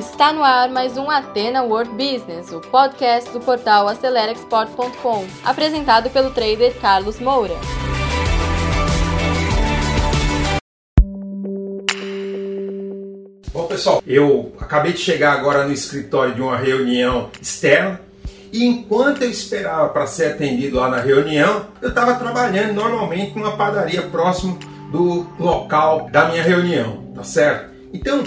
[0.00, 6.30] Está no ar mais um Atena World Business, o podcast do portal AceleraExport.com, apresentado pelo
[6.30, 7.52] trader Carlos Moura.
[13.52, 18.00] Bom, pessoal, eu acabei de chegar agora no escritório de uma reunião externa
[18.50, 23.54] e enquanto eu esperava para ser atendido lá na reunião, eu estava trabalhando normalmente numa
[23.54, 24.58] padaria próximo
[24.90, 27.68] do local da minha reunião, tá certo?
[27.92, 28.22] Então,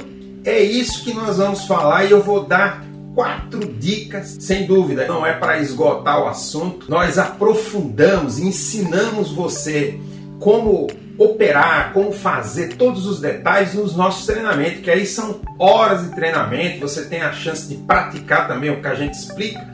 [0.46, 2.84] é isso que nós vamos falar e eu vou dar
[3.16, 6.90] quatro dicas, sem dúvida, não é para esgotar o assunto.
[6.90, 10.00] Nós aprofundamos, ensinamos você
[10.40, 16.16] como operar, como fazer todos os detalhes nos nossos treinamentos, que aí são horas de
[16.16, 19.72] treinamento, você tem a chance de praticar também o que a gente explica.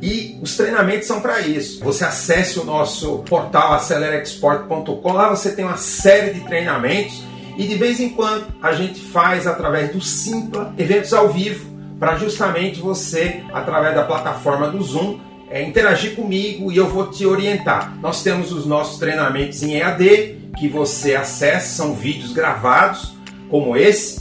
[0.00, 1.82] E os treinamentos são para isso.
[1.82, 7.24] Você acesse o nosso portal acelerexport.com, lá você tem uma série de treinamentos
[7.58, 12.16] e de vez em quando a gente faz através do Simpla eventos ao vivo para
[12.16, 15.18] justamente você, através da plataforma do Zoom,
[15.50, 17.98] é, interagir comigo e eu vou te orientar.
[18.00, 23.16] Nós temos os nossos treinamentos em EAD que você acessa, são vídeos gravados
[23.50, 24.20] como esse,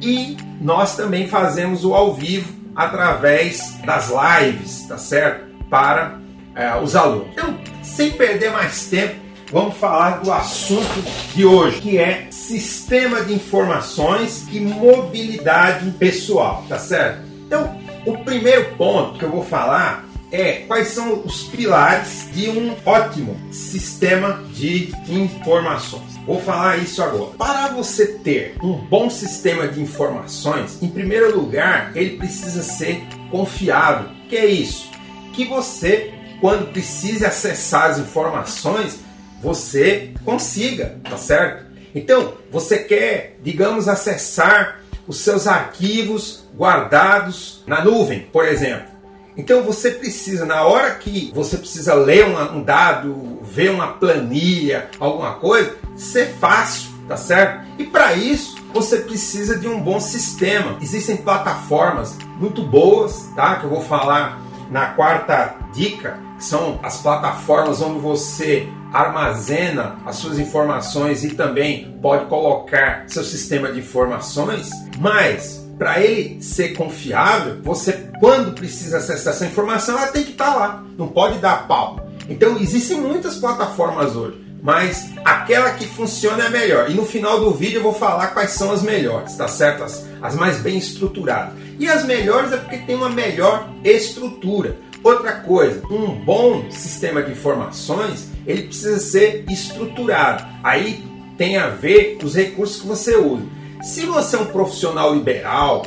[0.00, 5.46] e nós também fazemos o ao vivo através das lives, tá certo?
[5.68, 6.18] Para
[6.54, 7.28] é, os alunos.
[7.32, 9.16] Então, sem perder mais tempo,
[9.50, 11.02] vamos falar do assunto
[11.34, 17.22] de hoje, que é sistema de informações e mobilidade pessoal, tá certo?
[17.46, 22.74] Então, o primeiro ponto que eu vou falar é quais são os pilares de um
[22.84, 26.18] ótimo sistema de informações.
[26.26, 27.32] Vou falar isso agora.
[27.38, 34.10] Para você ter um bom sistema de informações, em primeiro lugar, ele precisa ser confiável.
[34.28, 34.90] Que é isso?
[35.32, 39.00] Que você, quando precise acessar as informações,
[39.42, 41.66] você consiga, tá certo?
[41.94, 48.98] Então, você quer, digamos, acessar os seus arquivos guardados na nuvem, por exemplo.
[49.38, 55.34] Então você precisa, na hora que você precisa ler um dado, ver uma planilha, alguma
[55.34, 57.64] coisa, ser fácil, tá certo?
[57.78, 60.76] E para isso você precisa de um bom sistema.
[60.82, 63.56] Existem plataformas muito boas, tá?
[63.56, 70.16] Que eu vou falar na quarta dica, que são as plataformas onde você armazena as
[70.16, 77.60] suas informações e também pode colocar seu sistema de informações, mas para ele ser confiável,
[77.62, 81.68] você, quando precisa acessar essa informação, ela tem que estar tá lá, não pode dar
[81.68, 82.08] pau.
[82.28, 86.90] Então, existem muitas plataformas hoje, mas aquela que funciona é a melhor.
[86.90, 89.84] E no final do vídeo eu vou falar quais são as melhores, tá certo?
[89.84, 91.54] As, as mais bem estruturadas.
[91.78, 94.76] E as melhores é porque tem uma melhor estrutura.
[95.02, 100.44] Outra coisa, um bom sistema de informações, ele precisa ser estruturado.
[100.62, 101.04] Aí
[101.36, 103.46] tem a ver os recursos que você usa.
[103.82, 105.86] Se você é um profissional liberal,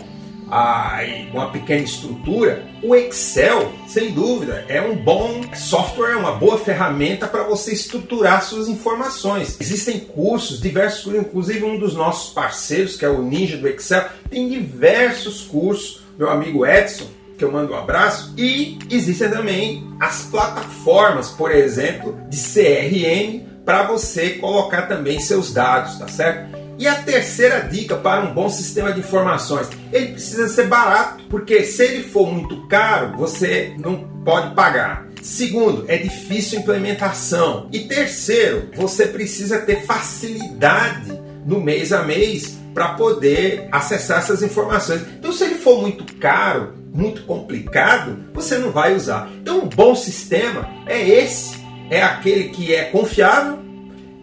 [0.49, 0.99] ah,
[1.33, 7.43] uma pequena estrutura, o Excel, sem dúvida, é um bom software, uma boa ferramenta para
[7.43, 9.57] você estruturar suas informações.
[9.59, 14.05] Existem cursos, diversos cursos, inclusive um dos nossos parceiros, que é o Ninja do Excel,
[14.29, 16.01] tem diversos cursos.
[16.17, 17.07] Meu amigo Edson,
[17.41, 23.81] que eu mando um abraço, e existem também as plataformas, por exemplo, de CRM para
[23.81, 26.55] você colocar também seus dados, tá certo?
[26.77, 31.63] E a terceira dica para um bom sistema de informações, ele precisa ser barato, porque
[31.63, 35.07] se ele for muito caro, você não pode pagar.
[35.23, 37.69] Segundo, é difícil implementação.
[37.71, 45.01] E terceiro, você precisa ter facilidade no mês a mês para poder acessar essas informações.
[45.17, 49.29] Então, se ele for muito caro, muito complicado, você não vai usar.
[49.41, 51.59] Então, um bom sistema é esse:
[51.89, 53.59] é aquele que é confiável,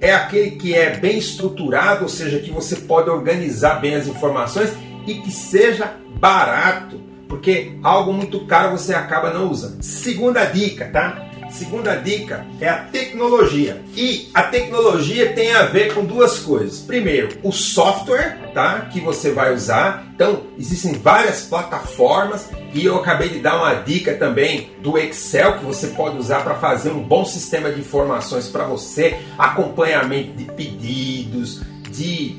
[0.00, 4.72] é aquele que é bem estruturado, ou seja, que você pode organizar bem as informações
[5.06, 9.82] e que seja barato, porque algo muito caro você acaba não usando.
[9.82, 11.27] Segunda dica, tá?
[11.50, 13.82] Segunda dica é a tecnologia.
[13.96, 16.80] E a tecnologia tem a ver com duas coisas.
[16.80, 18.80] Primeiro, o software, tá?
[18.92, 20.06] Que você vai usar.
[20.14, 25.64] Então, existem várias plataformas e eu acabei de dar uma dica também do Excel que
[25.64, 31.62] você pode usar para fazer um bom sistema de informações para você, acompanhamento de pedidos,
[31.90, 32.36] de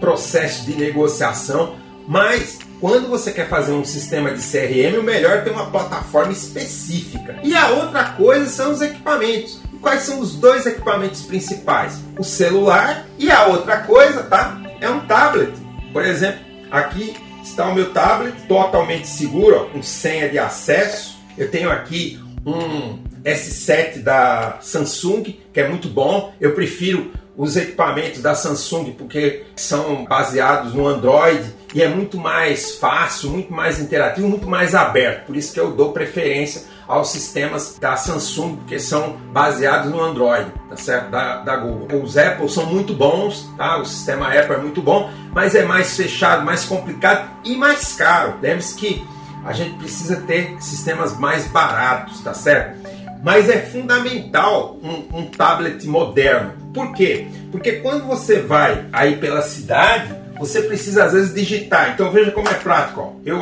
[0.00, 1.76] processo de negociação,
[2.06, 6.32] mas quando você quer fazer um sistema de CRM, o melhor é ter uma plataforma
[6.32, 7.38] específica.
[7.42, 9.60] E a outra coisa são os equipamentos.
[9.80, 12.00] Quais são os dois equipamentos principais?
[12.18, 14.60] O celular e a outra coisa, tá?
[14.80, 15.52] É um tablet.
[15.92, 21.18] Por exemplo, aqui está o meu tablet totalmente seguro, ó, com senha de acesso.
[21.36, 26.32] Eu tenho aqui um S7 da Samsung, que é muito bom.
[26.40, 31.42] Eu prefiro os equipamentos da Samsung porque são baseados no Android
[31.74, 35.24] e é muito mais fácil, muito mais interativo, muito mais aberto.
[35.24, 40.52] Por isso que eu dou preferência aos sistemas da Samsung, porque são baseados no Android,
[40.68, 41.10] tá certo?
[41.10, 42.02] Da, da Google.
[42.02, 43.78] Os Apple são muito bons, tá?
[43.78, 48.34] O sistema Apple é muito bom, mas é mais fechado, mais complicado e mais caro.
[48.42, 49.02] Lembre-se que
[49.46, 52.78] a gente precisa ter sistemas mais baratos, tá certo?
[53.22, 56.59] Mas é fundamental um, um tablet moderno.
[56.72, 57.26] Por quê?
[57.50, 61.92] Porque quando você vai aí pela cidade, você precisa às vezes digitar.
[61.92, 63.00] Então veja como é prático.
[63.00, 63.12] Ó.
[63.24, 63.40] Eu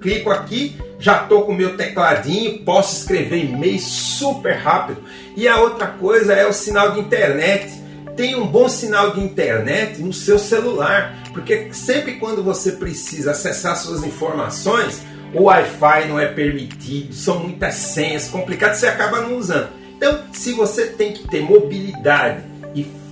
[0.00, 5.02] clico aqui, já estou com o meu tecladinho, posso escrever e-mail super rápido.
[5.36, 7.80] E a outra coisa é o sinal de internet.
[8.16, 13.74] Tem um bom sinal de internet no seu celular, porque sempre quando você precisa acessar
[13.76, 15.00] suas informações,
[15.32, 19.68] o Wi-Fi não é permitido, são muitas senhas complicadas, você acaba não usando.
[19.96, 22.42] Então, se você tem que ter mobilidade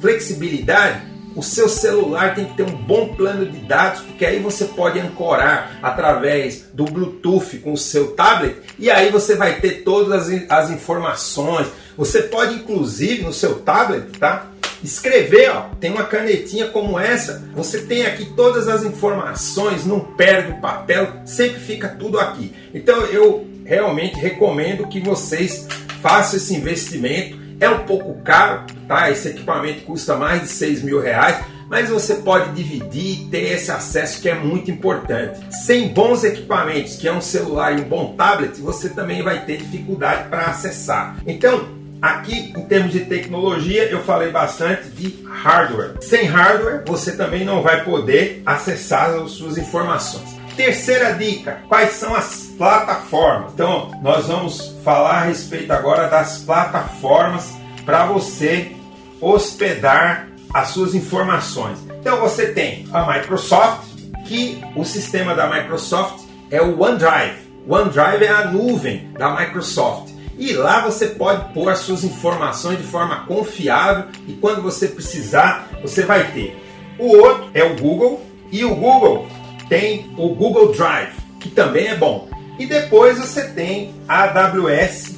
[0.00, 4.64] flexibilidade, o seu celular tem que ter um bom plano de dados, porque aí você
[4.64, 10.28] pode ancorar através do Bluetooth com o seu tablet e aí você vai ter todas
[10.28, 11.68] as, as informações.
[11.96, 14.48] Você pode, inclusive, no seu tablet, tá?
[14.82, 20.52] Escrever, ó, tem uma canetinha como essa, você tem aqui todas as informações, não perde
[20.52, 22.54] o papel, sempre fica tudo aqui.
[22.74, 25.66] Então eu realmente recomendo que vocês
[26.00, 29.08] façam esse investimento é um pouco caro, tá?
[29.08, 31.38] Esse equipamento custa mais de 6 mil reais,
[31.68, 35.38] mas você pode dividir e ter esse acesso que é muito importante.
[35.64, 39.58] Sem bons equipamentos, que é um celular e um bom tablet, você também vai ter
[39.58, 41.18] dificuldade para acessar.
[41.24, 41.68] Então,
[42.02, 45.94] aqui em termos de tecnologia, eu falei bastante de hardware.
[46.00, 50.40] Sem hardware, você também não vai poder acessar as suas informações.
[50.56, 53.52] Terceira dica: quais são as plataformas?
[53.54, 57.54] Então, nós vamos falar a respeito agora das plataformas
[57.86, 58.72] para você
[59.20, 61.78] hospedar as suas informações.
[62.00, 63.88] Então, você tem a Microsoft,
[64.26, 67.50] que o sistema da Microsoft é o OneDrive.
[67.68, 70.10] OneDrive é a nuvem da Microsoft.
[70.38, 75.68] E lá você pode pôr as suas informações de forma confiável e quando você precisar,
[75.82, 76.58] você vai ter.
[76.98, 79.28] O outro é o Google e o Google
[79.68, 82.28] tem o Google Drive, que também é bom.
[82.58, 85.14] E depois você tem a AWS,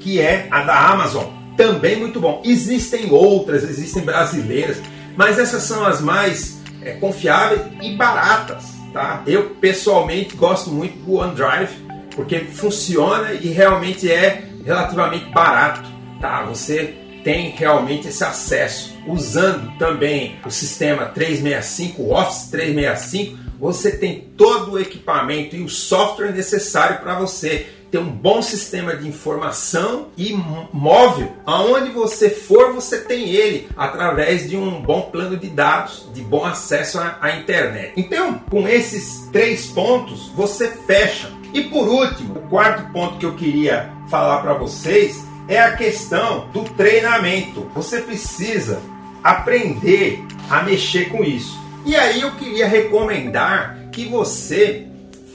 [0.00, 2.42] que é a da Amazon, também muito bom.
[2.44, 4.78] Existem outras, existem brasileiras,
[5.16, 8.74] mas essas são as mais é, confiáveis e baratas.
[8.92, 9.22] Tá?
[9.26, 11.74] Eu pessoalmente gosto muito do OneDrive,
[12.14, 15.88] porque funciona e realmente é relativamente barato.
[16.20, 16.44] Tá?
[16.44, 18.94] Você tem realmente esse acesso.
[19.06, 25.68] Usando também o sistema 365, o Office 365, você tem todo o equipamento e o
[25.68, 30.36] software necessário para você ter um bom sistema de informação e
[30.72, 31.30] móvel.
[31.46, 36.44] Aonde você for, você tem ele através de um bom plano de dados, de bom
[36.44, 37.92] acesso à, à internet.
[37.96, 41.30] Então, com esses três pontos, você fecha.
[41.52, 46.48] E por último, o quarto ponto que eu queria falar para vocês é a questão
[46.48, 47.70] do treinamento.
[47.76, 48.82] Você precisa
[49.22, 50.20] aprender
[50.50, 51.56] a mexer com isso.
[51.86, 54.84] E aí eu queria recomendar que você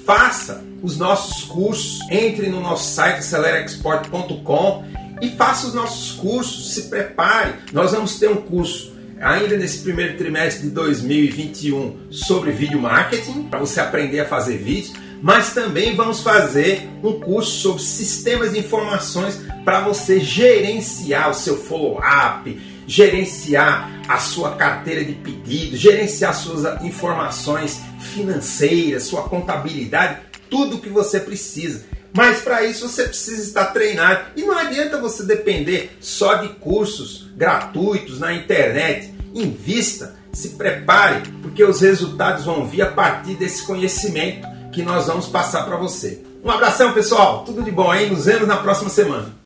[0.05, 4.83] faça os nossos cursos, entre no nosso site acelerexport.com
[5.21, 7.53] e faça os nossos cursos, se prepare.
[7.73, 13.59] Nós vamos ter um curso ainda nesse primeiro trimestre de 2021 sobre vídeo marketing, para
[13.59, 19.39] você aprender a fazer vídeos, mas também vamos fazer um curso sobre sistemas de informações
[19.65, 22.57] para você gerenciar o seu follow-up,
[22.87, 30.89] gerenciar a sua carteira de pedidos, gerenciar suas informações financeiras, sua contabilidade, tudo o que
[30.89, 31.85] você precisa.
[32.13, 34.31] Mas para isso você precisa estar treinado.
[34.35, 39.13] E não adianta você depender só de cursos gratuitos na internet.
[39.33, 45.27] Invista, se prepare, porque os resultados vão vir a partir desse conhecimento que nós vamos
[45.27, 46.23] passar para você.
[46.43, 47.43] Um abração, pessoal.
[47.43, 48.09] Tudo de bom aí.
[48.09, 49.39] Nos vemos na próxima semana.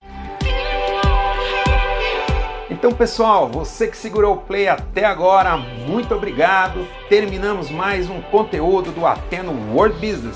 [2.69, 6.86] Então, pessoal, você que segurou o play até agora, muito obrigado.
[7.07, 10.36] Terminamos mais um conteúdo do Ateno World Business,